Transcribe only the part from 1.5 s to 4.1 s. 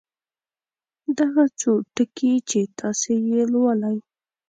څو ټکي چې تاسې یې لولئ.